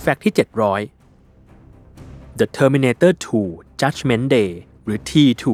[0.00, 0.34] Fact ที่
[1.16, 3.12] 700 The Terminator
[3.46, 4.50] 2 Judgment Day
[4.84, 5.44] หรือ T2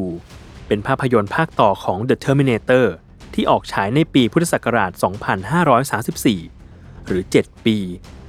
[0.67, 2.87] เป็นภาพยนตร์ภาคต่อของ The Terminator
[3.35, 4.93] ที่ออกฉายในปีพุทธศักราช
[6.55, 7.77] 2534 หรือ 7 ปี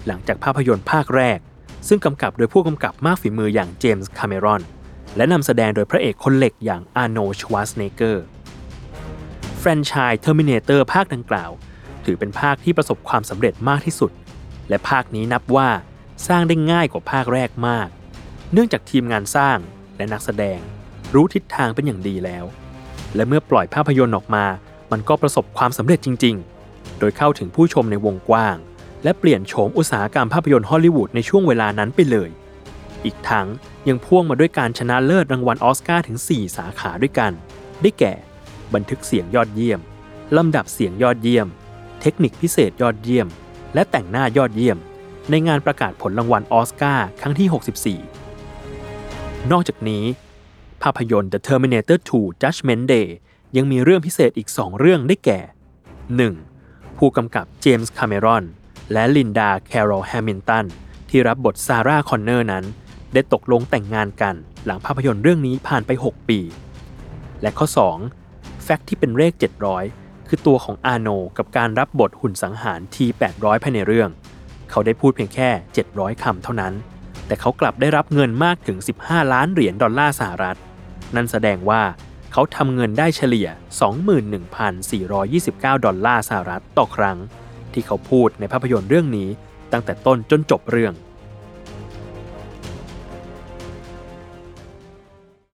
[0.07, 1.39] หลังจากภาพยนตร์ภาคแรก
[1.87, 4.61] ซึ่งกำกับโดยผู้กำกับมากฝีมืออย่างเจมส์คาเมรอน
[5.17, 8.23] และนำแสดงโดยพระเอกคนเหล็กอย่างอาร์โนชวาสเนเกอร์
[9.59, 11.51] แฟรนไชส์ Terminator ภาคดังกล่าว
[12.05, 14.11] ถือเป็นภาคที่ประสบความสำเร็จมากที่สุด
[14.69, 15.69] และภาคนี้นับว่า
[16.27, 17.87] สร้างได้ง่ายกว่าภาคแรกมาก
[18.53, 19.57] เนื่องจากทีมงานสร้าง
[19.97, 20.59] และนักแสดง
[21.13, 22.45] รู้ทิศทางเป็นอย่างดีแล้ว
[23.15, 24.45] และเมื่อปล่อยภาพยนตร์ออกมา
[24.91, 26.35] มันก็ประสบความสำเร็จจริง
[26.67, 28.57] ๆ โดยเข้าถึงผู้ชมในวงกว้าง
[29.03, 32.29] และเปลี่ยนโฉมอุตสาหกรรมภาพยนตร์ฮอลลีวูดในช่วงเวลานั้นไปเลย
[33.05, 33.47] อีกทั้ง
[33.87, 37.31] ยังพ่วงมาด้วยการชนะเลิศรางวัลออสการ์ถึง 4 สาขาด้วยกัน
[37.81, 38.13] ได้แก่
[38.73, 39.79] บันทึกเสียงยอดเยี่ยม
[40.37, 41.47] ลำดับเสียงยอดเยี่ยม
[42.01, 43.27] เทคนิคพิเศษยอดเยี่ยม
[43.73, 44.77] และแต่งหน้ายอดเยี่ยม
[45.31, 47.47] ในงานประกาศผลรางวัลออสการ์ครั้งที่
[47.99, 50.03] 64 นอกจากนี้
[50.83, 53.07] ภาพยนตร์ The Terminator 2 Judgment Day
[53.57, 55.39] ยังมีเรื่องพิเศษอีก 2 เรื่องได้แก่
[56.39, 56.97] 1.
[56.97, 58.43] ผู้กำกับเจมส์คาเมรอน
[58.91, 60.65] และลินดาแคโรลแฮมิลตัน
[61.09, 62.65] ที่รับบทซาราห์ คอนเนอร์นั้น
[63.13, 64.35] ได้ตกลงแต่งงานกัน
[64.65, 66.39] หลังภาพยนตร์เรื่องนี้ผ่านไป 6 ปี
[67.41, 67.67] และข้อ
[68.15, 69.33] 2 แฟกต์ที่เป็นเลข
[69.81, 74.09] 700 คือตัวของอาโนกับการรับบทหุ่นสังหาร T800 ภายในเรื่อง
[74.71, 75.49] เขาได้พูดเพียงแค่
[75.87, 76.73] 700 คำเท่านั้น
[77.27, 80.57] แต่เขากลับได้รับเงินมากถึง 15 ล้านเหรียญดอลลาร์สหรัฐ
[81.15, 81.81] นั่นแสดงว่า
[82.31, 83.47] เขาทำเงินได้เฉลี่ย
[84.41, 87.17] 21,429 ดอลลาร์สหรัฐต่อครั้ง
[87.73, 89.29] ที่เขาพูดในภาพยนตร์เรื่องนี้
[89.71, 90.93] ตั้งแต่ต้นจนจบเรื่อง